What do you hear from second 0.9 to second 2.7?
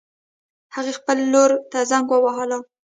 خپل لور ته زنګ ووهله